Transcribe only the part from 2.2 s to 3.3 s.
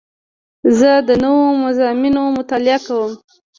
مطالعه کوم.